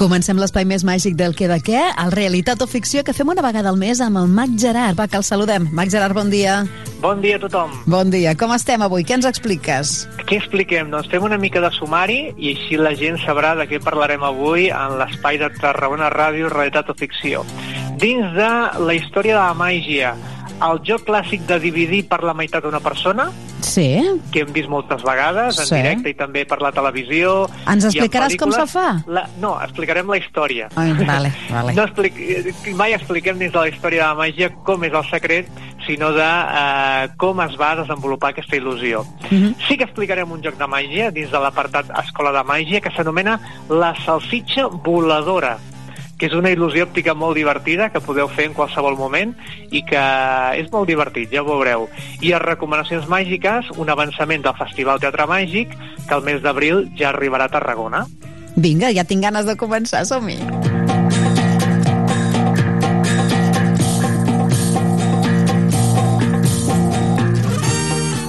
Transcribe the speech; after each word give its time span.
Comencem 0.00 0.38
l'espai 0.40 0.64
més 0.64 0.80
màgic 0.80 1.12
del 1.12 1.34
que 1.36 1.44
de 1.44 1.58
què, 1.60 1.80
el 2.00 2.12
Realitat 2.14 2.62
o 2.64 2.66
Ficció, 2.70 3.02
que 3.04 3.12
fem 3.12 3.28
una 3.28 3.42
vegada 3.44 3.68
al 3.68 3.76
mes 3.76 3.98
amb 4.00 4.16
el 4.16 4.30
Mac 4.32 4.54
Gerard. 4.56 4.96
Va, 4.96 5.04
que 5.12 5.18
el 5.18 5.26
saludem. 5.28 5.66
Mac 5.76 5.90
Gerard, 5.92 6.16
bon 6.16 6.30
dia. 6.32 6.62
Bon 7.02 7.20
dia 7.20 7.36
a 7.36 7.42
tothom. 7.42 7.74
Bon 7.84 8.08
dia. 8.08 8.32
Com 8.32 8.54
estem 8.56 8.80
avui? 8.80 9.04
Què 9.04 9.18
ens 9.18 9.28
expliques? 9.28 9.92
Què 10.24 10.38
expliquem? 10.40 10.88
Doncs 10.88 11.10
fem 11.12 11.26
una 11.28 11.36
mica 11.36 11.60
de 11.60 11.68
sumari 11.76 12.32
i 12.32 12.54
així 12.54 12.80
la 12.80 12.94
gent 12.96 13.20
sabrà 13.26 13.52
de 13.60 13.68
què 13.68 13.82
parlarem 13.84 14.24
avui 14.24 14.70
en 14.72 14.96
l'espai 15.02 15.36
de 15.42 15.52
Tarragona 15.60 16.08
Ràdio 16.16 16.48
Realitat 16.48 16.88
o 16.88 16.96
Ficció. 16.96 17.44
Dins 18.00 18.32
de 18.40 18.50
la 18.80 18.96
història 18.96 19.36
de 19.36 19.42
la 19.42 19.52
màgia, 19.52 20.14
el 20.64 20.80
joc 20.88 21.04
clàssic 21.12 21.44
de 21.44 21.60
dividir 21.60 22.06
per 22.08 22.22
la 22.24 22.32
meitat 22.32 22.64
una 22.64 22.80
persona, 22.80 23.28
Sí. 23.70 24.00
que 24.32 24.40
hem 24.44 24.52
vist 24.52 24.68
moltes 24.68 25.02
vegades 25.02 25.58
en 25.58 25.66
Sí. 25.66 25.74
directe 25.76 26.10
i 26.10 26.14
també 26.14 26.44
per 26.46 26.60
la 26.62 26.72
televisió. 26.72 27.48
Ens 27.66 27.84
i 27.84 27.86
en 27.86 28.04
explicaràs 28.04 28.36
com 28.36 28.52
se 28.52 28.66
fa? 28.66 29.02
La, 29.06 29.28
no, 29.40 29.56
explicarem 29.62 30.08
la 30.08 30.18
història. 30.18 30.68
Ai, 30.76 30.92
vale, 30.92 31.32
vale. 31.50 31.72
No 31.74 31.84
explic, 31.84 32.14
eh, 32.18 32.54
mai 32.74 32.92
expliquem 32.94 33.38
dins 33.38 33.52
de 33.52 33.58
la 33.58 33.68
història 33.68 34.02
de 34.02 34.08
la 34.08 34.14
màgia 34.14 34.50
com 34.64 34.82
és 34.84 34.92
el 34.92 35.04
secret, 35.10 35.48
sinó 35.86 36.12
de 36.12 36.22
eh, 36.22 37.08
com 37.16 37.40
es 37.40 37.56
va 37.58 37.74
desenvolupar 37.76 38.30
aquesta 38.30 38.56
il·lusió. 38.56 39.04
Mhm. 39.30 39.54
Sí 39.68 39.76
que 39.78 39.84
explicarem 39.84 40.30
un 40.30 40.42
joc 40.42 40.56
de 40.58 40.66
màgia 40.66 41.10
dins 41.10 41.30
de 41.30 41.38
l'apartat 41.38 41.86
Escola 42.04 42.32
de 42.32 42.42
Màgia 42.44 42.80
que 42.80 42.90
s'anomena 42.90 43.40
la 43.68 43.94
salsitxa 44.04 44.66
voladora 44.66 45.58
que 46.20 46.28
és 46.28 46.36
una 46.36 46.50
il·lusió 46.52 46.84
òptica 46.84 47.14
molt 47.16 47.38
divertida 47.38 47.88
que 47.88 48.02
podeu 48.04 48.28
fer 48.28 48.50
en 48.50 48.54
qualsevol 48.56 48.98
moment 48.98 49.32
i 49.72 49.80
que 49.88 50.00
és 50.60 50.68
molt 50.68 50.90
divertit, 50.90 51.30
ja 51.32 51.40
ho 51.40 51.48
veureu. 51.48 51.86
I 52.20 52.34
a 52.36 52.42
recomanacions 52.42 53.08
màgiques, 53.08 53.72
un 53.80 53.88
avançament 53.88 54.44
del 54.44 54.58
Festival 54.58 55.00
Teatre 55.00 55.24
Màgic 55.30 55.72
que 55.72 56.18
el 56.18 56.26
mes 56.26 56.42
d'abril 56.44 56.90
ja 57.00 57.08
arribarà 57.14 57.48
a 57.48 57.54
Tarragona. 57.56 58.04
Vinga, 58.60 58.90
ja 58.92 59.06
tinc 59.08 59.24
ganes 59.24 59.48
de 59.48 59.56
començar, 59.56 60.04
som-hi. 60.04 60.36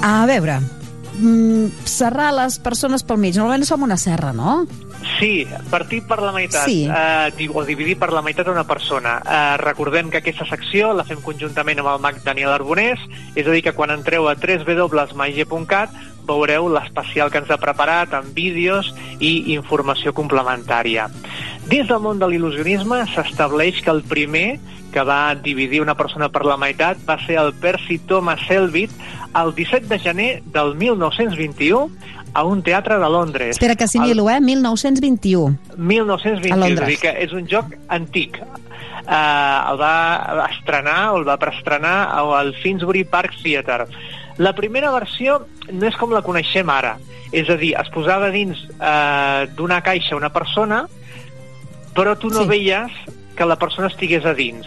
A 0.01 0.25
veure, 0.25 0.61
mm, 1.19 1.83
serrar 1.83 2.31
les 2.39 2.57
persones 2.59 3.03
pel 3.03 3.19
mig. 3.19 3.35
Normalment 3.35 3.67
som 3.67 3.83
una 3.83 3.97
serra, 3.97 4.31
no? 4.33 4.65
Sí, 5.21 5.45
partir 5.69 6.01
per 6.09 6.17
la 6.19 6.31
meitat, 6.33 6.65
Sí. 6.65 6.89
eh, 6.89 7.49
o 7.53 7.63
dividir 7.63 7.97
per 7.99 8.11
la 8.11 8.23
meitat 8.23 8.47
una 8.47 8.63
persona. 8.65 9.21
Eh, 9.21 9.57
recordem 9.57 10.09
que 10.09 10.17
aquesta 10.17 10.47
secció 10.49 10.93
la 10.97 11.03
fem 11.05 11.21
conjuntament 11.21 11.77
amb 11.79 11.89
el 11.89 11.99
mag 11.99 12.23
Daniel 12.23 12.49
Arbonés, 12.49 12.97
és 13.35 13.45
a 13.45 13.51
dir, 13.51 13.61
que 13.61 13.73
quan 13.73 13.91
entreu 13.91 14.27
a 14.27 14.33
www.magia.cat 14.33 15.91
veureu 16.25 16.67
l'especial 16.69 17.29
que 17.29 17.37
ens 17.37 17.51
ha 17.51 17.57
preparat 17.57 18.13
amb 18.13 18.33
vídeos 18.33 18.93
i 19.19 19.53
informació 19.53 20.13
complementària. 20.13 21.07
Dins 21.69 21.87
del 21.87 22.01
món 22.01 22.19
de 22.19 22.27
l'il·lusionisme 22.27 23.03
s'estableix 23.13 23.81
que 23.85 23.91
el 23.93 24.01
primer 24.03 24.59
que 24.91 25.03
va 25.07 25.35
dividir 25.35 25.81
una 25.81 25.95
persona 25.95 26.27
per 26.29 26.43
la 26.45 26.57
meitat 26.59 26.99
va 27.07 27.17
ser 27.25 27.37
el 27.39 27.53
Percy 27.53 27.99
Thomas 28.09 28.43
Elbit 28.51 28.91
el 29.39 29.53
17 29.55 29.87
de 29.87 29.99
gener 29.99 30.31
del 30.51 30.75
1921 30.75 31.89
a 32.33 32.43
un 32.43 32.63
teatre 32.63 32.97
de 32.97 33.09
Londres. 33.09 33.55
Espera 33.55 33.75
que 33.75 33.85
assimilo, 33.85 34.29
eh? 34.29 34.39
1921. 34.39 35.57
1921, 35.77 36.53
A 36.53 36.57
Londres. 36.57 36.89
és 36.89 36.95
dir, 36.95 36.99
que 36.99 37.23
és 37.23 37.33
un 37.33 37.47
joc 37.47 37.75
antic. 37.87 38.39
Uh, 39.01 39.71
el 39.71 39.79
va 39.81 40.47
estrenar, 40.51 41.11
o 41.11 41.19
el 41.19 41.27
va 41.27 41.37
preestrenar 41.41 41.95
al 42.15 42.53
Finsbury 42.61 43.03
Park 43.03 43.35
Theatre. 43.43 43.87
La 44.37 44.53
primera 44.55 44.91
versió 44.91 45.41
no 45.71 45.87
és 45.87 45.97
com 45.99 46.13
la 46.15 46.21
coneixem 46.23 46.69
ara, 46.71 46.97
és 47.31 47.49
a 47.49 47.57
dir, 47.59 47.73
es 47.79 47.91
posava 47.91 48.29
dins 48.31 48.59
uh, 48.79 49.47
d'una 49.55 49.81
caixa 49.83 50.15
una 50.15 50.31
persona, 50.31 50.85
però 51.95 52.17
tu 52.17 52.29
no 52.29 52.43
Sí. 52.43 52.47
veies 52.47 52.91
que 53.35 53.45
la 53.45 53.57
persona 53.57 53.87
estigués 53.87 54.25
a 54.25 54.33
dins 54.33 54.65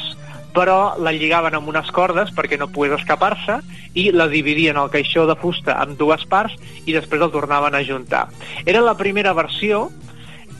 però 0.54 0.94
la 1.02 1.10
lligaven 1.10 1.54
amb 1.54 1.68
unes 1.68 1.90
cordes 1.90 2.30
perquè 2.30 2.56
no 2.56 2.68
pogués 2.70 3.00
escapar-se 3.00 3.58
i 3.94 4.12
la 4.12 4.28
dividien 4.28 4.76
el 4.78 4.88
caixó 4.88 5.26
de 5.26 5.34
fusta 5.34 5.82
en 5.82 5.96
dues 5.98 6.24
parts 6.30 6.54
i 6.86 6.92
després 6.94 7.20
el 7.20 7.32
tornaven 7.32 7.74
a 7.74 7.82
juntar. 7.84 8.28
Era 8.64 8.80
la 8.80 8.94
primera 8.96 9.32
versió 9.32 9.90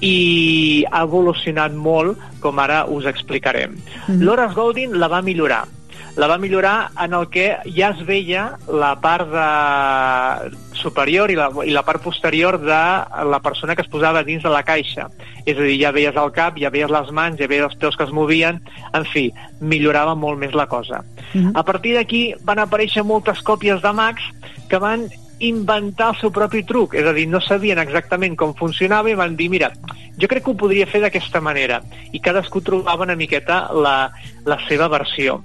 i 0.00 0.84
ha 0.91 1.05
evolucionat 1.06 1.72
molt, 1.72 2.19
com 2.41 2.59
ara 2.59 2.84
us 2.91 3.06
explicarem. 3.06 3.77
Mhm. 4.09 4.21
L'Horace 4.21 4.55
Golding 4.55 4.99
la 4.99 5.06
va 5.09 5.22
millorar. 5.22 5.69
La 6.17 6.27
va 6.27 6.38
millorar 6.38 6.91
en 7.00 7.15
el 7.15 7.28
que 7.28 7.56
ja 7.65 7.91
es 7.91 8.05
veia 8.06 8.59
la 8.69 9.00
part 9.00 9.31
de 9.31 10.56
superior 10.79 11.31
i 11.31 11.39
la, 11.39 11.49
i 11.65 11.73
la 11.75 11.85
part 11.87 12.03
posterior 12.03 12.59
de 12.61 12.83
la 13.31 13.41
persona 13.43 13.75
que 13.75 13.83
es 13.83 13.91
posava 13.91 14.25
dins 14.27 14.43
de 14.43 14.53
la 14.53 14.62
caixa. 14.67 15.09
És 15.45 15.57
a 15.57 15.62
dir, 15.62 15.79
ja 15.81 15.93
veies 15.95 16.17
el 16.17 16.33
cap, 16.37 16.59
ja 16.61 16.73
veies 16.75 16.93
les 16.93 17.11
mans, 17.15 17.39
ja 17.41 17.49
veies 17.51 17.67
els 17.67 17.77
peus 17.81 17.97
que 17.97 18.07
es 18.07 18.15
movien, 18.15 18.61
en 18.93 19.09
fi, 19.12 19.29
millorava 19.61 20.15
molt 20.15 20.39
més 20.39 20.55
la 20.55 20.67
cosa. 20.67 21.05
Mhm. 21.33 21.53
A 21.55 21.62
partir 21.62 21.95
d'aquí 21.95 22.35
van 22.45 22.59
aparèixer 22.59 23.05
moltes 23.05 23.43
còpies 23.43 23.83
de 23.83 23.93
Max 23.93 24.23
que 24.69 24.79
van 24.79 25.09
inventar 25.39 26.11
el 26.11 26.21
seu 26.21 26.31
propi 26.31 26.62
truc, 26.65 26.95
és 26.95 27.06
a 27.06 27.12
dir, 27.12 27.27
no 27.29 27.41
sabien 27.41 27.79
exactament 27.79 28.37
com 28.37 28.55
funcionava 28.55 29.11
i 29.11 29.19
van 29.19 29.37
dir, 29.37 29.49
mira, 29.51 29.73
jo 30.21 30.29
crec 30.31 30.45
que 30.45 30.53
ho 30.53 30.56
podria 30.56 30.87
fer 30.87 31.01
d'aquesta 31.03 31.41
manera, 31.41 31.83
i 32.12 32.21
cadascú 32.23 32.62
trobava 32.62 33.05
una 33.05 33.17
miqueta 33.19 33.67
la, 33.75 34.12
la 34.47 34.59
seva 34.69 34.89
versió. 34.89 35.43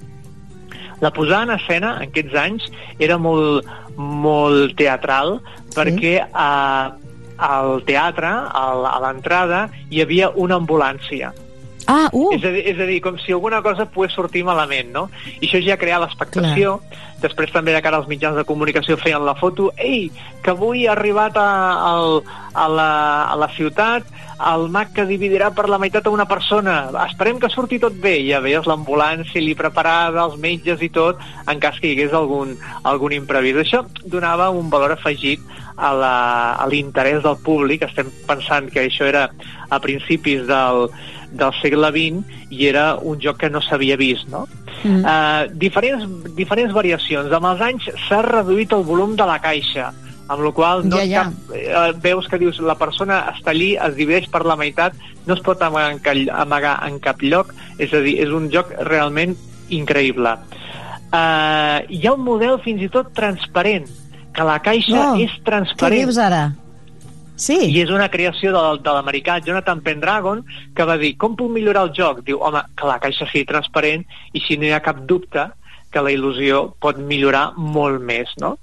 La 1.02 1.12
posada 1.16 1.44
en 1.44 1.52
escena, 1.56 1.94
en 1.98 2.10
aquests 2.10 2.36
anys, 2.36 2.66
era 3.00 3.18
molt, 3.18 3.66
molt 4.00 4.78
teatral, 4.80 5.38
perquè 5.76 6.16
a, 6.24 6.50
al 7.50 7.84
teatre, 7.88 8.32
a 8.32 8.98
l'entrada, 9.04 9.68
hi 9.92 10.02
havia 10.04 10.32
una 10.36 10.60
ambulància. 10.60 11.34
Ah, 11.90 12.08
uh! 12.14 12.30
És, 12.36 12.44
a 12.46 12.52
dir, 12.54 12.62
és 12.70 12.78
a 12.78 12.86
dir, 12.86 13.00
com 13.02 13.18
si 13.18 13.34
alguna 13.34 13.64
cosa 13.66 13.88
pogués 13.90 14.14
sortir 14.14 14.44
malament, 14.46 14.92
no? 14.94 15.08
I 15.40 15.48
això 15.48 15.62
ja 15.66 15.80
creava 15.82 16.06
l'expectació. 16.06 16.78
Després 17.20 17.52
també 17.52 17.74
de 17.74 17.82
cara 17.82 17.98
als 17.98 18.08
mitjans 18.08 18.38
de 18.38 18.46
comunicació 18.48 18.96
feien 19.02 19.26
la 19.26 19.34
foto. 19.40 19.72
Ei, 19.82 20.12
que 20.46 20.54
avui 20.54 20.86
ha 20.86 20.94
arribat 20.94 21.40
a, 21.42 21.50
a, 21.90 21.94
a, 22.54 22.68
la, 22.70 22.92
a 23.34 23.36
la 23.42 23.50
ciutat 23.58 24.06
el 24.40 24.70
mag 24.72 24.94
que 24.96 25.04
dividirà 25.04 25.50
per 25.52 25.66
la 25.68 25.80
meitat 25.82 26.06
a 26.08 26.14
una 26.14 26.28
persona. 26.30 26.78
Esperem 27.08 27.42
que 27.42 27.50
surti 27.52 27.82
tot 27.82 27.98
bé. 28.00 28.16
Ja 28.30 28.40
veies 28.46 28.70
l'ambulància 28.70 29.42
li 29.44 29.58
preparada, 29.58 30.24
els 30.30 30.38
metges 30.40 30.86
i 30.86 30.94
tot, 30.96 31.20
en 31.50 31.60
cas 31.60 31.82
que 31.82 31.90
hi 31.90 31.98
hagués 31.98 32.16
algun, 32.16 32.54
algun 32.88 33.18
imprevist. 33.18 33.66
Això 33.66 33.84
donava 34.06 34.54
un 34.56 34.70
valor 34.72 34.96
afegit 34.96 35.44
a 35.76 36.68
l'interès 36.72 37.24
del 37.26 37.40
públic. 37.44 37.84
Estem 37.90 38.14
pensant 38.30 38.70
que 38.72 38.86
això 38.86 39.10
era 39.10 39.28
a 39.70 39.80
principis 39.84 40.48
del, 40.48 40.88
del 41.32 41.52
segle 41.62 41.92
XX 41.94 42.52
i 42.56 42.68
era 42.68 42.96
un 42.96 43.20
joc 43.22 43.38
que 43.38 43.50
no 43.50 43.62
s'havia 43.62 43.98
vist, 43.98 44.28
no? 44.30 44.48
Mm. 44.84 45.04
Uh, 45.04 45.48
diferents, 45.60 46.06
diferents 46.36 46.74
variacions. 46.74 47.32
Amb 47.36 47.46
els 47.52 47.62
anys 47.62 47.90
s'ha 48.08 48.22
reduït 48.26 48.72
el 48.74 48.84
volum 48.88 49.16
de 49.20 49.26
la 49.28 49.40
caixa, 49.44 49.92
amb 50.30 50.44
la 50.46 50.52
qual 50.54 50.86
no 50.88 50.98
Ja, 50.98 51.06
ja. 51.06 51.24
Cap, 51.26 51.54
eh, 51.56 51.92
veus 52.02 52.28
que 52.30 52.38
dius 52.38 52.60
la 52.62 52.76
persona 52.78 53.26
està 53.34 53.50
allí, 53.52 53.76
es 53.76 53.96
divideix 53.98 54.30
per 54.30 54.44
la 54.46 54.56
meitat, 54.56 54.94
no 55.26 55.34
es 55.34 55.42
pot 55.42 55.62
amagar 55.62 55.92
en, 55.92 56.00
ca- 56.00 56.42
amagar 56.42 56.80
en 56.88 57.00
cap 57.00 57.22
lloc, 57.22 57.54
és 57.78 57.94
a 57.94 58.00
dir, 58.06 58.20
és 58.22 58.30
un 58.30 58.50
joc 58.54 58.72
realment 58.88 59.36
increïble. 59.70 60.38
Uh, 61.10 61.82
hi 61.90 62.04
ha 62.06 62.14
un 62.14 62.22
model 62.22 62.60
fins 62.62 62.82
i 62.86 62.90
tot 62.94 63.10
transparent, 63.18 63.88
que 64.34 64.44
la 64.46 64.60
caixa 64.62 64.94
No. 64.96 65.16
és 65.18 65.32
Què 65.40 65.44
transparent. 65.44 66.04
dius 66.06 66.18
ara? 66.22 66.54
Sí? 67.40 67.56
I 67.72 67.78
és 67.86 67.92
una 67.96 68.10
creació 68.12 68.52
de, 68.52 68.64
de 68.84 68.96
l'americà 68.96 69.38
Jonathan 69.46 69.80
Pendragon 69.86 70.44
que 70.76 70.86
va 70.88 70.98
dir, 71.00 71.14
com 71.18 71.38
puc 71.40 71.52
millorar 71.56 71.86
el 71.88 71.94
joc? 71.96 72.20
Diu, 72.28 72.42
home, 72.44 72.62
que 72.76 72.90
la 72.90 73.00
caixa 73.00 73.28
sigui 73.32 73.48
transparent 73.48 74.04
i 74.36 74.44
si 74.44 74.58
no 74.60 74.68
hi 74.68 74.74
ha 74.76 74.84
cap 74.84 75.00
dubte 75.08 75.48
que 75.90 76.04
la 76.06 76.12
il·lusió 76.14 76.66
pot 76.84 77.00
millorar 77.02 77.54
molt 77.58 78.04
més, 78.06 78.30
no? 78.44 78.58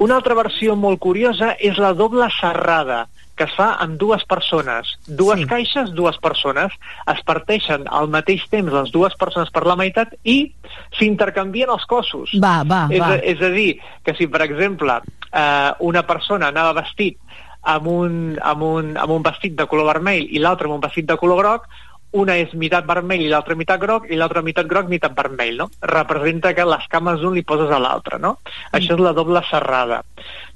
Una 0.00 0.16
altra 0.16 0.36
versió 0.38 0.76
molt 0.80 1.02
curiosa 1.02 1.56
és 1.60 1.76
la 1.76 1.90
doble 1.92 2.24
serrada, 2.38 3.02
que 3.36 3.44
es 3.44 3.52
fa 3.58 3.74
amb 3.82 3.98
dues 4.00 4.22
persones. 4.30 4.94
Dues 5.06 5.40
Sí. 5.42 5.46
caixes, 5.50 5.90
dues 5.92 6.16
persones, 6.22 6.72
es 7.12 7.20
parteixen 7.26 7.84
al 7.90 8.08
mateix 8.08 8.46
temps 8.48 8.72
les 8.72 8.92
dues 8.94 9.12
persones 9.18 9.50
per 9.50 9.66
la 9.66 9.76
meitat 9.76 10.14
i 10.22 10.54
s'intercanvien 10.98 11.68
els 11.74 11.84
cossos. 11.90 12.30
Va, 12.40 12.62
va, 12.62 12.86
És 12.90 13.00
va. 13.02 13.16
és 13.16 13.42
a 13.42 13.50
dir, 13.50 13.80
que 14.04 14.14
si, 14.14 14.26
per 14.30 14.42
exemple, 14.46 15.00
eh, 15.32 15.72
una 15.80 16.06
persona 16.06 16.48
anava 16.48 16.72
vestit 16.80 17.18
amb 17.64 17.88
un, 17.88 18.14
amb 18.42 18.62
un, 18.66 18.94
amb 19.00 19.16
un 19.16 19.24
vestit 19.24 19.56
de 19.58 19.66
color 19.70 19.88
vermell 19.94 20.28
i 20.28 20.42
l'altre 20.42 20.68
amb 20.68 20.76
un 20.76 20.84
vestit 20.84 21.08
de 21.08 21.16
color 21.20 21.40
groc, 21.42 21.68
una 22.14 22.36
és 22.38 22.52
meitat 22.54 22.86
vermell 22.86 23.24
i 23.24 23.30
l'altra 23.30 23.56
meitat 23.58 23.80
groc 23.82 24.06
i 24.06 24.18
l'altra 24.18 24.42
meitat 24.46 24.68
groc, 24.70 24.86
meitat 24.90 25.16
vermell, 25.16 25.56
no? 25.58 25.68
Representa 25.90 26.52
que 26.54 26.66
les 26.68 26.86
cames 26.92 27.18
d'un 27.20 27.34
li 27.34 27.42
poses 27.42 27.72
a 27.74 27.80
l'altre, 27.82 28.20
no? 28.22 28.36
Mm. 28.44 28.76
Això 28.78 28.94
és 28.94 29.02
la 29.02 29.14
doble 29.16 29.42
serrada. 29.50 30.02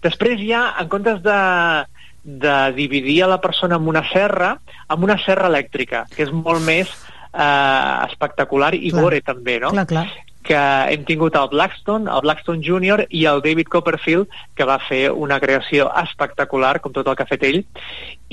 Després 0.05 0.39
hi 0.45 0.53
ha, 0.55 0.63
en 0.79 0.91
comptes 0.93 1.19
de, 1.25 1.41
de 2.47 2.57
dividir 2.77 3.23
a 3.25 3.33
la 3.35 3.41
persona 3.43 3.81
amb 3.81 3.91
una 3.91 4.05
serra, 4.13 4.55
amb 4.87 5.09
una 5.09 5.19
serra 5.25 5.51
elèctrica, 5.51 6.07
que 6.15 6.29
és 6.29 6.33
molt 6.35 6.63
més 6.63 6.93
eh, 7.33 8.07
espectacular 8.07 8.75
i 8.79 8.93
Clar. 8.93 9.03
gore 9.03 9.23
també, 9.27 9.59
no? 9.65 9.75
Clar, 9.75 9.89
clar. 9.91 10.07
Que 10.49 10.59
hem 10.93 11.05
tingut 11.09 11.37
el 11.37 11.51
Blackstone, 11.53 12.09
el 12.09 12.25
Blackstone 12.25 12.65
Junior 12.65 13.05
i 13.11 13.25
el 13.29 13.43
David 13.45 13.69
Copperfield, 13.73 14.29
que 14.57 14.67
va 14.69 14.79
fer 14.89 15.11
una 15.13 15.39
creació 15.43 15.91
espectacular, 16.03 16.79
com 16.81 16.95
tot 16.97 17.09
el 17.09 17.19
que 17.19 17.27
ha 17.27 17.31
fet 17.31 17.45
ell. 17.51 17.61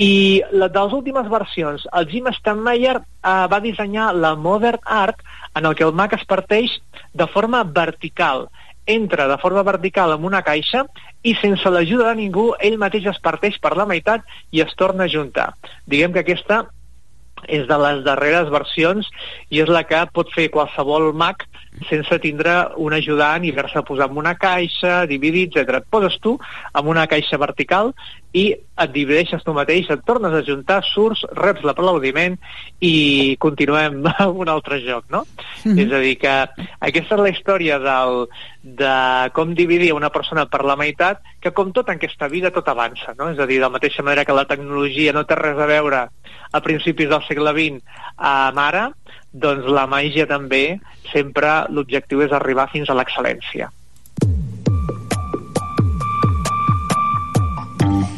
I 0.00 0.42
la, 0.52 0.70
de 0.72 0.80
les 0.80 0.94
últimes 0.96 1.28
versions, 1.32 1.84
el 2.00 2.08
Jim 2.08 2.30
Stanmeyer 2.38 2.96
eh, 2.98 3.34
va 3.52 3.60
dissenyar 3.64 4.14
la 4.16 4.34
Modern 4.34 4.80
Art, 4.84 5.20
en 5.56 5.68
el 5.68 5.76
que 5.76 5.84
el 5.84 5.92
Mac 5.96 6.16
es 6.16 6.24
parteix 6.28 6.78
de 7.16 7.28
forma 7.32 7.64
vertical 7.64 8.48
entra 8.86 9.26
de 9.26 9.36
forma 9.38 9.64
vertical 9.66 10.12
en 10.14 10.24
una 10.24 10.44
caixa 10.46 10.84
i 11.26 11.32
sense 11.40 11.70
l'ajuda 11.74 12.12
de 12.12 12.20
ningú 12.20 12.52
ell 12.62 12.78
mateix 12.78 13.08
es 13.10 13.18
parteix 13.18 13.58
per 13.58 13.74
la 13.74 13.86
meitat 13.90 14.22
i 14.54 14.62
es 14.62 14.74
torna 14.78 15.04
a 15.04 15.10
juntar. 15.10 15.48
Diguem 15.90 16.14
que 16.14 16.22
aquesta 16.22 16.62
és 17.44 17.66
de 17.68 17.78
les 17.82 18.02
darreres 18.06 18.48
versions 18.50 19.08
i 19.50 19.60
és 19.62 19.68
la 19.68 19.84
que 19.88 20.00
pot 20.14 20.30
fer 20.34 20.48
qualsevol 20.54 21.12
Mac 21.14 21.44
sense 21.88 22.18
tindre 22.22 22.52
un 22.82 22.94
ajudant 22.96 23.44
i 23.44 23.52
haver-se 23.52 23.82
posar 23.86 24.08
en 24.10 24.20
una 24.20 24.34
caixa, 24.40 25.04
dividir, 25.06 25.48
etc. 25.48 25.80
Et 25.80 25.90
poses 25.90 26.16
tu 26.22 26.36
en 26.72 26.88
una 26.88 27.06
caixa 27.10 27.38
vertical 27.40 27.92
i 28.36 28.50
et 28.52 28.92
divideixes 28.92 29.44
tu 29.44 29.54
mateix, 29.56 29.88
et 29.88 30.02
tornes 30.08 30.34
a 30.34 30.42
juntar, 30.44 30.82
surts, 30.84 31.22
reps 31.38 31.64
l'aplaudiment 31.64 32.36
i 32.84 33.36
continuem 33.40 34.02
amb 34.12 34.42
un 34.44 34.50
altre 34.52 34.80
joc, 34.84 35.06
no? 35.12 35.24
Mm 35.64 35.72
-hmm. 35.72 35.80
És 35.86 35.92
a 35.92 36.00
dir, 36.00 36.18
que 36.18 36.34
aquesta 36.80 37.14
és 37.14 37.20
la 37.20 37.32
història 37.32 37.78
del, 37.78 38.28
de 38.62 39.30
com 39.32 39.54
dividir 39.54 39.92
una 39.92 40.10
persona 40.10 40.46
per 40.46 40.64
la 40.64 40.76
meitat, 40.76 41.20
que 41.40 41.52
com 41.52 41.72
tot 41.72 41.88
en 41.88 41.96
aquesta 41.96 42.28
vida 42.28 42.50
tot 42.50 42.68
avança, 42.68 43.14
no? 43.18 43.30
És 43.30 43.38
a 43.38 43.46
dir, 43.46 43.56
de 43.56 43.66
la 43.68 43.76
mateixa 43.78 44.02
manera 44.02 44.24
que 44.24 44.32
la 44.32 44.44
tecnologia 44.44 45.12
no 45.12 45.24
té 45.24 45.34
res 45.34 45.58
a 45.58 45.66
veure 45.66 46.08
a 46.52 46.60
principis 46.60 47.08
del 47.08 47.22
segle 47.26 47.52
XX 47.52 47.82
amb 48.16 48.58
ara, 48.58 48.92
doncs 49.32 49.66
la 49.70 49.86
màgia 49.90 50.26
també 50.26 50.78
sempre 51.12 51.64
l'objectiu 51.70 52.22
és 52.26 52.32
arribar 52.32 52.68
fins 52.72 52.90
a 52.90 52.96
l'excel·lència. 52.98 53.70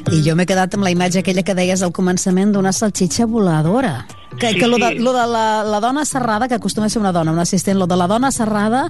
I 0.08 0.22
jo 0.24 0.34
m'he 0.38 0.46
quedat 0.48 0.72
amb 0.74 0.86
la 0.86 0.92
imatge 0.94 1.20
aquella 1.20 1.44
que 1.44 1.56
deies 1.56 1.82
al 1.84 1.92
començament 1.92 2.54
d'una 2.54 2.72
salxitxa 2.72 3.26
voladora. 3.28 4.06
Que, 4.38 4.52
sí, 4.52 4.58
que 4.60 4.68
lo 4.68 4.78
de, 4.78 4.94
lo 5.02 5.12
de 5.12 5.26
la, 5.26 5.64
la 5.66 5.80
dona 5.80 6.04
serrada, 6.06 6.48
que 6.48 6.54
acostuma 6.54 6.86
a 6.86 6.88
ser 6.88 7.00
una 7.02 7.12
dona, 7.12 7.32
un 7.32 7.40
assistent, 7.42 7.76
lo 7.78 7.88
de 7.90 7.96
la 7.98 8.06
dona 8.06 8.30
serrada 8.30 8.86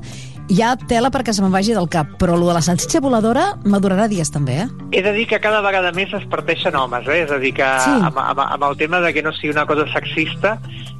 hi 0.48 0.62
ha 0.64 0.74
tela 0.88 1.10
perquè 1.12 1.32
se 1.36 1.42
me'n 1.44 1.52
vagi 1.52 1.74
del 1.76 1.88
cap, 1.92 2.14
però 2.20 2.36
lo 2.36 2.46
de 2.48 2.54
la 2.56 2.62
salsitxa 2.64 3.02
voladora 3.04 3.50
madurarà 3.68 4.06
dies 4.08 4.30
també, 4.32 4.62
eh? 4.64 4.68
He 4.96 5.02
de 5.04 5.12
dir 5.12 5.26
que 5.28 5.40
cada 5.44 5.60
vegada 5.64 5.92
més 5.96 6.12
es 6.16 6.24
parteixen 6.32 6.76
homes, 6.76 7.08
eh? 7.08 7.22
És 7.26 7.32
a 7.34 7.38
dir, 7.42 7.52
que 7.56 7.66
sí. 7.84 7.96
amb, 7.96 8.16
amb, 8.22 8.40
amb 8.44 8.64
el 8.70 8.78
tema 8.80 9.02
de 9.04 9.12
que 9.12 9.24
no 9.24 9.32
sigui 9.36 9.52
una 9.52 9.66
cosa 9.68 9.84
sexista, 9.92 10.56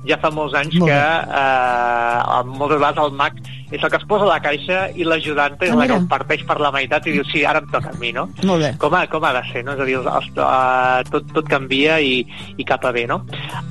ja 0.06 0.18
fa 0.22 0.30
molts 0.34 0.54
anys 0.58 0.78
Molt 0.78 0.90
que 0.90 0.98
eh, 0.98 2.42
moltes 2.54 2.78
vegades 2.78 3.04
el 3.04 3.16
mag 3.18 3.40
és 3.70 3.82
el 3.82 3.90
que 3.90 3.98
es 3.98 4.06
posa 4.08 4.24
a 4.24 4.30
la 4.30 4.38
caixa 4.40 4.86
i 4.96 5.04
l'ajudant 5.04 5.58
és 5.60 5.72
ah, 5.72 5.76
la 5.76 5.88
que 5.88 5.98
el 6.00 6.06
parteix 6.08 6.44
per 6.48 6.56
la 6.62 6.70
meitat 6.72 7.06
i 7.08 7.16
diu, 7.18 7.24
sí, 7.28 7.42
ara 7.44 7.60
em 7.60 7.68
toca 7.72 7.92
a 7.92 7.98
mi, 8.00 8.14
no? 8.16 8.28
Molt 8.48 8.64
bé. 8.64 8.70
Com 8.80 8.96
ha, 8.96 9.02
com 9.12 9.26
ha 9.28 9.34
de 9.36 9.42
ser, 9.50 9.64
no? 9.66 9.74
És 9.76 9.82
a 9.84 9.88
dir, 9.88 9.98
els, 10.00 10.08
els, 10.08 10.30
uh, 10.40 11.02
tot, 11.12 11.28
tot 11.36 11.50
canvia 11.50 11.98
i, 12.00 12.22
i 12.56 12.68
cap 12.68 12.86
a 12.88 12.94
bé, 12.96 13.04
no? 13.10 13.20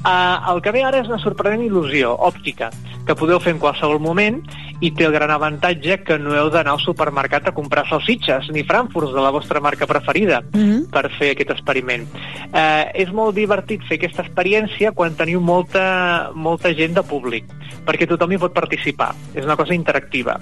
Uh, 0.04 0.54
el 0.54 0.62
que 0.62 0.76
ve 0.76 0.86
ara 0.86 1.02
és 1.02 1.10
una 1.10 1.22
sorprenent 1.24 1.66
il·lusió 1.66 2.14
òptica 2.30 2.70
que 3.08 3.16
podeu 3.16 3.40
fer 3.42 3.56
en 3.56 3.62
qualsevol 3.64 4.02
moment 4.04 4.42
i 4.84 4.92
té 4.94 5.08
el 5.08 5.16
gran 5.16 5.32
avantatge 5.34 6.02
que 6.06 6.20
no 6.22 6.36
heu 6.38 6.52
d'anar 6.54 6.76
al 6.76 6.84
supermercat 6.84 7.50
a 7.50 7.56
comprar 7.56 7.88
salsitxes 7.90 8.52
ni 8.54 8.66
frankfurts 8.68 9.16
de 9.16 9.24
la 9.24 9.32
vostra 9.34 9.62
marca 9.64 9.88
preferida 9.90 10.42
mm 10.42 10.60
-hmm. 10.60 10.90
per 10.92 11.10
fer 11.18 11.32
aquest 11.32 11.52
experiment. 11.52 12.06
Eh, 12.48 13.04
és 13.04 13.10
molt 13.12 13.36
divertit 13.36 13.84
fer 13.88 13.98
aquesta 14.00 14.24
experiència 14.24 14.94
quan 14.96 15.16
teniu 15.20 15.42
molta, 15.44 16.32
molta 16.34 16.72
gent 16.76 16.96
de 16.96 17.04
públic, 17.04 17.50
perquè 17.88 18.08
tothom 18.08 18.32
hi 18.32 18.40
pot 18.40 18.56
participar. 18.56 19.12
És 19.36 19.44
una 19.44 19.58
cosa 19.60 19.76
interactiva. 19.76 20.38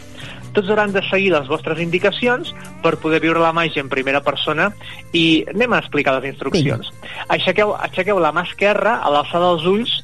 Tots 0.56 0.70
hauran 0.70 0.94
de 0.96 1.02
seguir 1.10 1.32
les 1.34 1.50
vostres 1.52 1.82
indicacions 1.84 2.54
per 2.84 2.96
poder 3.02 3.20
viure 3.24 3.42
la 3.42 3.52
màgia 3.54 3.84
en 3.84 3.90
primera 3.92 4.22
persona 4.24 4.70
i 5.12 5.44
anem 5.52 5.74
a 5.74 5.82
explicar 5.84 6.16
les 6.20 6.30
instruccions. 6.32 6.94
Aixequeu, 7.28 7.74
aixequeu 7.90 8.22
la 8.22 8.32
mà 8.32 8.46
esquerra 8.48 9.00
a 9.02 9.12
l'alçada 9.12 9.50
dels 9.52 9.66
ulls 9.68 9.98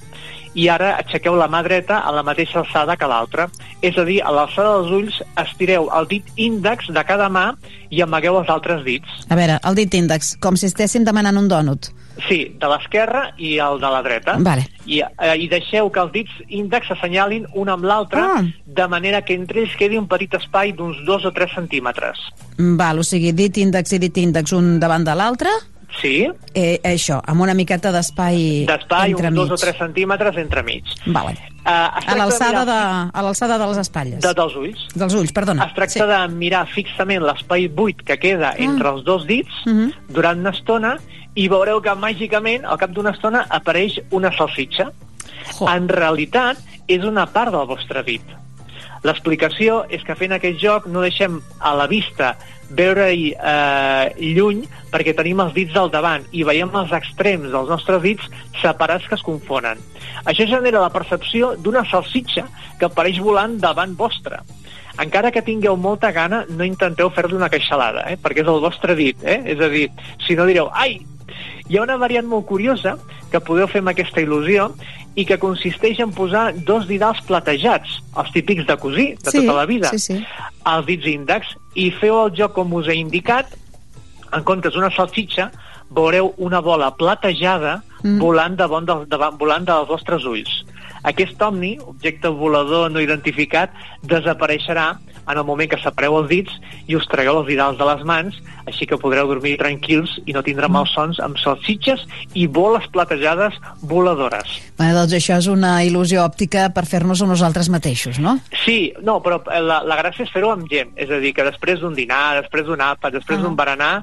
i 0.53 0.67
ara 0.67 0.95
aixequeu 0.99 1.37
la 1.39 1.47
mà 1.47 1.61
dreta 1.63 2.01
a 2.03 2.11
la 2.11 2.25
mateixa 2.27 2.59
alçada 2.59 2.97
que 2.99 3.07
l'altra. 3.07 3.47
És 3.81 3.97
a 3.97 4.05
dir, 4.05 4.19
a 4.21 4.29
l'alçada 4.33 4.75
dels 4.77 4.91
ulls 4.93 5.15
estireu 5.41 5.87
el 5.97 6.07
dit 6.09 6.27
índex 6.37 6.91
de 6.93 7.03
cada 7.07 7.29
mà 7.33 7.47
i 7.89 8.03
amagueu 8.05 8.37
els 8.37 8.49
altres 8.53 8.83
dits. 8.85 9.25
A 9.29 9.37
veure, 9.39 9.57
el 9.65 9.77
dit 9.79 9.97
índex, 9.97 10.35
com 10.43 10.57
si 10.57 10.69
estéssim 10.69 11.05
demanant 11.07 11.39
un 11.41 11.49
dònut. 11.49 11.89
Sí, 12.27 12.43
de 12.59 12.69
l'esquerra 12.69 13.23
i 13.41 13.55
el 13.63 13.79
de 13.81 13.89
la 13.89 14.03
dreta. 14.05 14.35
Vale. 14.43 14.67
I, 14.85 15.01
eh, 15.01 15.33
I 15.33 15.47
deixeu 15.49 15.89
que 15.89 16.03
els 16.03 16.13
dits 16.13 16.43
índex 16.47 16.91
s'assenyalin 16.91 17.47
un 17.57 17.71
amb 17.73 17.87
l'altre, 17.87 18.21
ah. 18.21 18.43
de 18.65 18.87
manera 18.91 19.23
que 19.25 19.33
entre 19.33 19.63
ells 19.63 19.73
quedi 19.79 19.97
un 19.97 20.07
petit 20.11 20.37
espai 20.37 20.75
d'uns 20.77 21.01
2 21.07 21.25
o 21.25 21.33
3 21.33 21.57
centímetres. 21.57 22.21
Val, 22.77 23.01
o 23.01 23.07
sigui, 23.07 23.33
dit 23.33 23.57
índex 23.57 23.97
i 23.97 24.01
dit 24.03 24.21
índex 24.21 24.53
un 24.53 24.75
davant 24.79 25.07
de 25.07 25.17
l'altre? 25.17 25.49
Sí. 25.99 26.29
Eh, 26.55 26.79
això, 26.87 27.19
amb 27.27 27.43
una 27.43 27.53
miqueta 27.57 27.91
d'espai 27.93 28.65
D'espai, 28.69 29.13
uns 29.17 29.35
dos 29.35 29.51
o 29.51 29.57
tres 29.59 29.77
centímetres 29.79 30.37
entremig. 30.39 30.87
Vale. 31.05 31.35
Uh, 31.61 31.91
a 31.93 32.15
l'alçada 32.17 32.63
de, 32.65 32.77
a 33.13 33.21
l'alçada 33.21 33.59
de 33.61 33.67
les 33.69 33.81
espatlles. 33.83 34.21
De, 34.23 34.31
dels 34.33 34.55
ulls. 34.57 34.87
Dels 34.97 35.13
ulls, 35.13 35.33
perdona. 35.35 35.67
Es 35.67 35.75
tracta 35.77 35.99
sí. 35.99 36.07
de 36.09 36.19
mirar 36.33 36.63
fixament 36.71 37.21
l'espai 37.27 37.67
buit 37.69 38.01
que 38.07 38.17
queda 38.17 38.53
ah. 38.55 38.59
entre 38.65 38.95
els 38.95 39.05
dos 39.05 39.27
dits 39.29 39.63
mhm. 39.67 39.77
-huh. 39.77 40.13
durant 40.15 40.39
una 40.39 40.55
estona 40.55 40.97
i 41.35 41.47
veureu 41.47 41.79
que 41.81 41.93
màgicament, 41.95 42.65
al 42.65 42.77
cap 42.77 42.91
d'una 42.91 43.11
estona, 43.11 43.45
apareix 43.49 44.01
una 44.11 44.31
salsitxa. 44.35 44.91
Oh. 45.59 45.69
En 45.69 45.87
realitat, 45.87 46.57
és 46.87 47.03
una 47.07 47.25
part 47.31 47.51
del 47.51 47.67
vostre 47.67 48.03
dit. 48.03 48.23
L'explicació 49.07 49.81
és 49.89 50.03
que 50.05 50.15
fent 50.17 50.35
aquest 50.35 50.59
joc 50.61 50.85
no 50.85 51.01
deixem 51.01 51.39
a 51.59 51.73
la 51.77 51.87
vista 51.89 52.35
veure-hi 52.71 53.31
eh, 53.33 54.31
lluny 54.35 54.61
perquè 54.91 55.15
tenim 55.17 55.41
els 55.43 55.55
dits 55.55 55.75
al 55.79 55.91
davant 55.91 56.27
i 56.31 56.45
veiem 56.47 56.71
els 56.77 56.93
extrems 56.95 57.49
dels 57.51 57.71
nostres 57.71 58.01
dits 58.03 58.29
separats 58.61 59.07
que 59.09 59.17
es 59.17 59.25
confonen. 59.25 59.81
Això 60.29 60.45
genera 60.47 60.83
la 60.83 60.93
percepció 60.93 61.55
d'una 61.57 61.83
salsitxa 61.89 62.45
que 62.79 62.87
apareix 62.87 63.19
volant 63.19 63.57
davant 63.59 63.95
vostre. 63.97 64.41
Encara 65.01 65.31
que 65.31 65.41
tingueu 65.41 65.77
molta 65.79 66.11
gana, 66.11 66.43
no 66.49 66.67
intenteu 66.67 67.09
fer-li 67.15 67.37
una 67.37 67.49
queixalada, 67.49 68.05
eh? 68.11 68.17
perquè 68.21 68.43
és 68.43 68.51
el 68.51 68.61
vostre 68.61 68.95
dit. 68.95 69.17
Eh? 69.23 69.39
És 69.55 69.63
a 69.63 69.69
dir, 69.71 69.87
si 70.27 70.35
no 70.37 70.45
direu, 70.45 70.69
ai, 70.75 70.99
hi 71.69 71.79
ha 71.79 71.85
una 71.85 71.97
variant 71.97 72.27
molt 72.27 72.45
curiosa 72.49 72.97
que 73.31 73.41
podeu 73.43 73.69
fer 73.71 73.81
amb 73.81 73.91
aquesta 73.93 74.21
il·lusió 74.23 74.69
i 75.15 75.25
que 75.27 75.39
consisteix 75.39 75.99
en 76.03 76.13
posar 76.15 76.51
dos 76.67 76.87
didals 76.87 77.19
platejats, 77.27 77.97
els 78.15 78.31
típics 78.35 78.67
de 78.67 78.77
cosir, 78.79 79.07
de 79.19 79.31
sí, 79.31 79.41
tota 79.41 79.57
la 79.57 79.65
vida, 79.67 79.91
sí, 79.91 79.99
sí. 79.99 80.19
als 80.67 80.87
dits 80.87 81.09
índex, 81.11 81.55
i 81.75 81.89
feu 81.99 82.19
el 82.25 82.33
joc 82.37 82.55
com 82.59 82.73
us 82.79 82.87
he 82.91 82.95
indicat, 82.99 83.51
en 84.31 84.45
comptes 84.47 84.75
d'una 84.75 84.91
salsitxa, 84.95 85.49
veureu 85.91 86.31
una 86.39 86.61
bola 86.63 86.91
platejada 86.95 87.81
mm. 88.03 88.19
volant, 88.19 88.55
davant 88.59 88.87
de, 88.87 88.97
davant, 89.11 89.35
volant 89.39 89.67
dels 89.67 89.89
vostres 89.89 90.27
ulls. 90.27 90.61
Aquest 91.07 91.41
omni, 91.41 91.73
objecte 91.81 92.29
volador 92.29 92.91
no 92.93 93.01
identificat, 93.01 93.73
desapareixerà 94.05 94.93
en 95.27 95.37
el 95.37 95.45
moment 95.45 95.69
que 95.71 95.79
separeu 95.81 96.17
els 96.19 96.29
dits 96.31 96.55
i 96.87 96.97
us 96.97 97.07
tragueu 97.11 97.41
els 97.41 97.49
didals 97.49 97.77
de 97.79 97.87
les 97.87 98.03
mans, 98.07 98.37
així 98.69 98.87
que 98.89 98.99
podreu 99.01 99.29
dormir 99.29 99.57
tranquils 99.61 100.17
i 100.25 100.35
no 100.35 100.43
tindrà 100.45 100.69
malsons 100.71 101.19
amb 101.23 101.39
salsitxes 101.41 102.03
i 102.37 102.47
boles 102.47 102.87
platejades 102.93 103.57
voladores. 103.81 104.57
Bé, 104.79 104.91
doncs 104.95 105.15
això 105.17 105.37
és 105.41 105.49
una 105.51 105.77
il·lusió 105.85 106.25
òptica 106.25 106.69
per 106.75 106.85
fer-nos 106.89 107.21
a 107.21 107.29
nosaltres 107.29 107.69
mateixos, 107.73 108.19
no? 108.23 108.37
Sí, 108.63 108.93
no, 109.05 109.19
però 109.23 109.41
la, 109.47 109.81
la 109.87 109.99
gràcia 110.01 110.25
és 110.25 110.33
fer-ho 110.33 110.51
amb 110.53 110.69
gent, 110.71 110.93
és 110.95 111.11
a 111.11 111.21
dir, 111.21 111.33
que 111.37 111.47
després 111.47 111.81
d'un 111.81 111.95
dinar, 111.97 112.41
després 112.41 112.67
d'un 112.67 112.81
àpat, 112.81 113.17
després 113.19 113.39
ah. 113.39 113.45
d'un 113.45 113.57
berenar, 113.57 113.95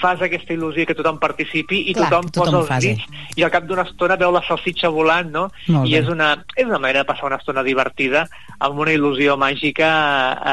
fas 0.00 0.22
aquesta 0.24 0.54
il·lusió 0.54 0.86
que 0.88 0.96
tothom 0.96 1.18
participi 1.22 1.84
i 1.90 1.94
Clar, 1.94 2.10
tothom, 2.10 2.30
tothom 2.34 2.58
posa 2.60 2.78
els 2.78 2.84
dits 2.84 3.38
i 3.38 3.44
al 3.46 3.52
cap 3.54 3.66
d'una 3.68 3.86
estona 3.88 4.18
veu 4.20 4.32
la 4.34 4.42
salsitxa 4.46 4.90
volant, 4.94 5.30
no? 5.34 5.44
I 5.86 5.96
és 6.00 6.10
una, 6.10 6.32
és 6.56 6.66
una 6.66 6.80
manera 6.82 7.04
de 7.04 7.08
passar 7.10 7.28
una 7.30 7.38
estona 7.40 7.64
divertida 7.66 8.26
amb 8.58 8.78
una 8.80 8.94
il·lusió 8.94 9.38
màgica 9.40 9.90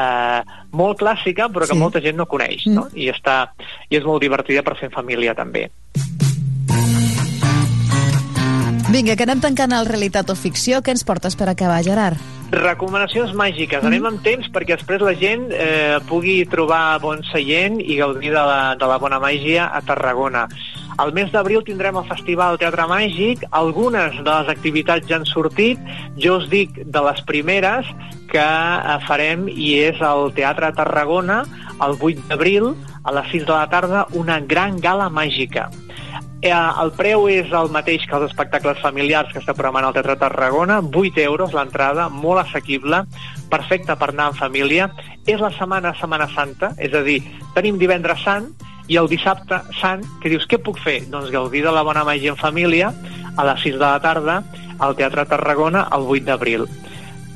eh, 0.02 0.58
molt 0.72 1.00
clàssica 1.02 1.48
però 1.52 1.66
que 1.68 1.76
sí. 1.76 1.82
molta 1.82 2.02
gent 2.04 2.18
no 2.18 2.28
coneix, 2.30 2.66
no? 2.70 2.88
Mm. 2.90 2.98
I, 2.98 3.10
està, 3.12 3.38
I 3.90 4.00
és 4.00 4.06
molt 4.08 4.22
divertida 4.24 4.64
per 4.66 4.78
fer 4.78 4.90
en 4.90 4.96
família 4.96 5.36
també. 5.38 5.68
Vinga, 8.92 9.14
que 9.16 9.24
anem 9.24 9.40
tancant 9.40 9.72
el 9.72 9.86
realitat 9.88 10.28
o 10.28 10.34
ficció. 10.36 10.82
Què 10.84 10.92
ens 10.92 11.00
portes 11.08 11.32
per 11.32 11.46
acabar, 11.48 11.78
Gerard? 11.80 12.20
Recomanacions 12.52 13.30
màgiques. 13.32 13.80
Mm. 13.80 13.88
Anem 13.88 14.08
amb 14.10 14.20
temps 14.20 14.50
perquè 14.52 14.76
després 14.76 15.00
la 15.00 15.14
gent 15.16 15.46
eh, 15.56 15.96
pugui 16.10 16.42
trobar 16.52 16.98
bon 17.00 17.22
seient 17.30 17.78
i 17.80 17.96
gaudir 17.96 18.34
de 18.34 18.42
la, 18.50 18.74
de 18.76 18.90
la 18.90 18.98
bona 19.00 19.16
màgia 19.22 19.70
a 19.72 19.80
Tarragona. 19.80 20.44
Al 21.00 21.14
mes 21.16 21.32
d'abril 21.32 21.64
tindrem 21.64 21.96
el 21.96 22.04
Festival 22.10 22.60
Teatre 22.60 22.84
Màgic. 22.90 23.46
Algunes 23.62 24.18
de 24.20 24.28
les 24.28 24.52
activitats 24.52 25.08
ja 25.08 25.16
han 25.16 25.24
sortit. 25.24 25.80
Jo 26.20 26.36
us 26.42 26.50
dic 26.52 26.76
de 26.84 27.04
les 27.08 27.24
primeres 27.24 27.88
que 28.28 28.44
eh, 28.44 28.98
farem 29.08 29.48
i 29.48 29.72
és 29.86 30.04
al 30.04 30.34
Teatre 30.36 30.68
Tarragona 30.76 31.46
el 31.80 31.96
8 31.96 32.28
d'abril 32.28 32.74
a 33.08 33.16
les 33.16 33.32
6 33.32 33.48
de 33.48 33.56
la 33.56 33.64
tarda 33.72 34.04
una 34.12 34.36
gran 34.44 34.76
gala 34.84 35.08
màgica 35.08 35.70
Eh, 36.42 36.50
el 36.50 36.90
preu 36.98 37.28
és 37.30 37.52
el 37.54 37.68
mateix 37.70 38.02
que 38.10 38.16
els 38.18 38.26
espectacles 38.26 38.80
familiars 38.82 39.30
que 39.30 39.38
està 39.38 39.54
programant 39.54 39.86
el 39.86 39.94
Teatre 39.94 40.16
Tarragona, 40.18 40.80
8 40.82 41.22
euros 41.22 41.54
l'entrada, 41.54 42.08
molt 42.10 42.42
assequible, 42.42 43.04
perfecte 43.52 43.94
per 44.00 44.08
anar 44.10 44.32
en 44.32 44.38
família. 44.40 44.88
És 45.22 45.38
la 45.38 45.52
setmana 45.54 45.94
Setmana 46.00 46.26
Santa, 46.34 46.72
és 46.82 46.94
a 46.98 47.04
dir, 47.06 47.20
tenim 47.54 47.78
divendres 47.78 48.24
sant 48.26 48.50
i 48.90 48.98
el 48.98 49.06
dissabte 49.06 49.60
sant, 49.78 50.02
que 50.18 50.32
dius, 50.32 50.48
què 50.50 50.58
puc 50.58 50.82
fer? 50.82 51.04
Doncs 51.12 51.30
gaudir 51.30 51.62
de 51.62 51.70
la 51.70 51.86
bona 51.86 52.02
màgia 52.08 52.34
en 52.34 52.40
família 52.40 52.90
a 53.36 53.46
les 53.46 53.62
6 53.62 53.78
de 53.78 53.86
la 53.86 54.02
tarda 54.02 54.40
al 54.82 54.98
Teatre 54.98 55.28
Tarragona 55.30 55.86
el 55.94 56.10
8 56.10 56.26
d'abril. 56.26 56.66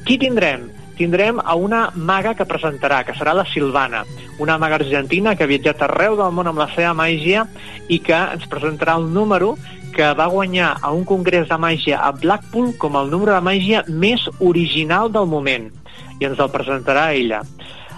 Qui 0.02 0.18
tindrem? 0.18 0.66
Tindrem 0.96 1.38
a 1.44 1.54
una 1.54 1.90
maga 1.94 2.34
que 2.34 2.46
presentarà, 2.48 3.02
que 3.04 3.14
serà 3.14 3.34
la 3.36 3.44
Silvana, 3.52 4.04
una 4.42 4.56
maga 4.58 4.80
argentina 4.80 5.36
que 5.36 5.44
ha 5.44 5.50
viatjat 5.50 5.84
arreu 5.86 6.16
del 6.18 6.32
món 6.34 6.48
amb 6.50 6.62
la 6.62 6.68
seva 6.74 6.94
màgia 6.96 7.44
i 7.88 8.00
que 8.00 8.16
ens 8.16 8.48
presentarà 8.50 8.96
el 9.00 9.10
número 9.12 9.54
que 9.96 10.08
va 10.16 10.26
guanyar 10.32 10.74
a 10.82 10.92
un 10.92 11.04
congrés 11.08 11.48
de 11.48 11.56
màgia 11.60 12.00
a 12.04 12.10
Blackpool 12.12 12.74
com 12.80 12.96
el 13.00 13.12
número 13.12 13.32
de 13.32 13.44
màgia 13.44 13.84
més 13.88 14.26
original 14.40 15.12
del 15.12 15.28
moment. 15.28 15.70
I 16.20 16.28
ens 16.28 16.40
el 16.40 16.52
presentarà 16.52 17.10
ella. 17.16 17.42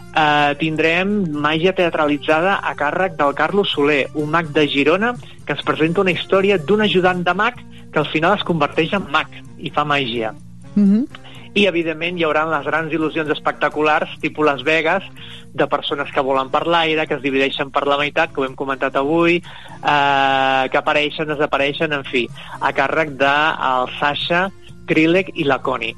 Uh, 0.09 0.55
tindrem 0.59 1.11
màgia 1.43 1.75
teatralitzada 1.77 2.57
a 2.65 2.75
càrrec 2.79 3.15
del 3.19 3.35
Carlos 3.39 3.71
Soler, 3.75 4.09
un 4.15 4.31
mag 4.31 4.51
de 4.55 4.67
Girona 4.71 5.13
que 5.47 5.55
ens 5.55 5.63
presenta 5.67 6.03
una 6.03 6.15
història 6.15 6.59
d'un 6.59 6.83
ajudant 6.83 7.23
de 7.27 7.35
mag 7.35 7.59
que 7.93 8.03
al 8.03 8.09
final 8.11 8.35
es 8.39 8.47
converteix 8.47 8.95
en 8.99 9.07
mag 9.15 9.31
i 9.59 9.71
fa 9.71 9.85
màgia. 9.87 10.35
Mm 10.75 10.87
-hmm 10.91 11.28
i 11.55 11.67
evidentment 11.71 12.19
hi 12.19 12.27
haurà 12.27 12.45
les 12.51 12.67
grans 12.69 12.93
il·lusions 12.93 13.31
espectaculars 13.33 14.13
tipus 14.23 14.47
Las 14.47 14.63
Vegas 14.67 15.05
de 15.53 15.67
persones 15.67 16.13
que 16.15 16.25
volen 16.25 16.51
per 16.53 16.67
l'aire, 16.67 17.07
que 17.07 17.17
es 17.17 17.25
divideixen 17.25 17.73
per 17.75 17.87
la 17.89 17.99
meitat, 17.99 18.37
ho 18.37 18.45
hem 18.45 18.55
comentat 18.55 18.97
avui, 18.97 19.41
eh, 19.41 20.65
que 20.71 20.79
apareixen, 20.79 21.29
desapareixen, 21.33 21.93
en 21.93 22.05
fi, 22.05 22.29
a 22.61 22.73
càrrec 22.73 23.17
de 23.19 23.35
el 23.73 23.93
Sasha, 23.99 24.49
Krillek 24.89 25.33
i 25.37 25.45
la 25.45 25.61
Connie. 25.63 25.97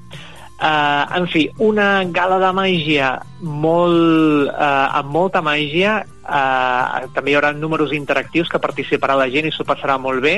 Uh, 0.61 1.09
en 1.17 1.25
fi, 1.33 1.47
una 1.65 2.05
gala 2.13 2.37
de 2.37 2.51
màgia 2.53 3.15
molt, 3.41 4.51
uh, 4.51 4.99
amb 4.99 5.09
molta 5.09 5.41
màgia, 5.41 6.03
uh, 6.05 7.07
també 7.17 7.33
hi 7.33 7.37
haurà 7.39 7.55
números 7.57 7.95
interactius 7.97 8.51
que 8.53 8.61
participarà 8.61 9.17
la 9.17 9.31
gent 9.33 9.49
i 9.49 9.55
s'ho 9.57 9.65
passarà 9.65 9.97
molt 9.97 10.21
bé, 10.21 10.35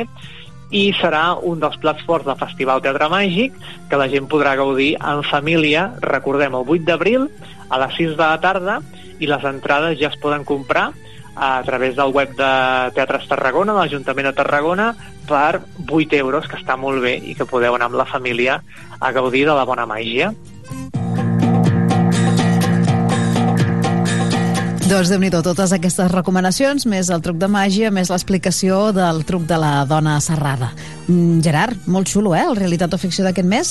i 0.72 0.88
serà 0.96 1.36
un 1.36 1.60
dels 1.60 1.76
plats 1.80 2.02
forts 2.08 2.26
del 2.26 2.40
Festival 2.40 2.80
Teatre 2.82 3.08
Màgic 3.12 3.54
que 3.90 4.00
la 4.00 4.08
gent 4.08 4.26
podrà 4.32 4.56
gaudir 4.56 4.94
en 4.96 5.22
família, 5.28 5.90
recordem, 6.00 6.56
el 6.56 6.68
8 6.76 6.88
d'abril 6.88 7.28
a 7.68 7.80
les 7.84 7.96
6 8.00 8.16
de 8.16 8.24
la 8.24 8.40
tarda 8.40 8.80
i 9.20 9.28
les 9.28 9.44
entrades 9.44 9.98
ja 10.00 10.08
es 10.08 10.18
poden 10.20 10.46
comprar 10.48 10.90
a 11.34 11.62
través 11.64 11.96
del 11.96 12.12
web 12.12 12.32
de 12.36 12.52
Teatres 12.96 13.28
Tarragona, 13.28 13.72
de 13.72 13.78
l'Ajuntament 13.78 14.28
de 14.28 14.34
Tarragona, 14.36 14.88
per 15.28 15.62
8 15.88 16.18
euros, 16.18 16.48
que 16.48 16.58
està 16.60 16.76
molt 16.76 17.00
bé 17.04 17.14
i 17.16 17.36
que 17.36 17.48
podeu 17.48 17.76
anar 17.76 17.88
amb 17.88 18.00
la 18.00 18.08
família 18.08 18.60
a 19.00 19.12
gaudir 19.12 19.46
de 19.48 19.54
la 19.56 19.64
bona 19.68 19.86
màgia. 19.88 20.32
Doncs 24.92 25.08
déu 25.08 25.22
nhi 25.22 25.30
totes 25.32 25.70
aquestes 25.72 26.10
recomanacions, 26.12 26.84
més 26.84 27.08
el 27.08 27.22
truc 27.24 27.38
de 27.40 27.48
màgia, 27.48 27.88
més 27.88 28.10
l'explicació 28.12 28.90
del 28.92 29.22
truc 29.24 29.46
de 29.48 29.56
la 29.56 29.86
dona 29.88 30.18
serrada. 30.20 30.68
Mm, 31.06 31.38
Gerard, 31.40 31.86
molt 31.88 32.10
xulo, 32.12 32.34
eh, 32.36 32.42
el 32.44 32.58
Realitat 32.58 32.92
o 32.92 32.98
Ficció 33.00 33.24
d'aquest 33.24 33.48
mes? 33.48 33.70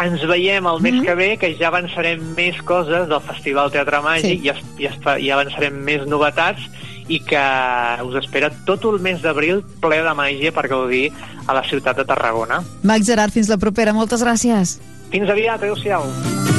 Ens 0.00 0.24
veiem 0.24 0.64
el 0.64 0.80
mes 0.80 0.94
mm 0.94 0.98
-hmm. 0.98 1.04
que 1.04 1.14
ve, 1.14 1.36
que 1.36 1.56
ja 1.58 1.68
avançarem 1.68 2.22
més 2.34 2.56
coses 2.62 3.06
del 3.06 3.20
Festival 3.20 3.70
Teatre 3.70 4.00
Màgic, 4.00 4.40
sí. 4.40 4.48
ja, 4.48 4.54
ja, 4.78 5.18
ja 5.18 5.34
avançarem 5.34 5.74
més 5.74 6.06
novetats 6.06 6.62
i 7.06 7.20
que 7.20 7.44
us 8.02 8.24
espera 8.24 8.50
tot 8.64 8.82
el 8.84 8.98
mes 8.98 9.20
d'abril 9.20 9.62
ple 9.80 10.00
de 10.02 10.14
màgia 10.14 10.52
per 10.52 10.68
gaudir 10.68 11.12
a 11.46 11.52
la 11.52 11.64
ciutat 11.64 11.96
de 11.98 12.04
Tarragona. 12.06 12.64
Max 12.82 13.04
Gerard, 13.04 13.30
fins 13.30 13.48
la 13.48 13.58
propera. 13.58 13.92
Moltes 13.92 14.22
gràcies. 14.22 14.80
Fins 15.10 15.28
aviat. 15.28 15.60
Adéu-siau. 15.60 16.51